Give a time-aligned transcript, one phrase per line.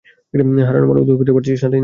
[0.67, 1.77] হারানো মাল উদ্ধার করতে পারছিস না।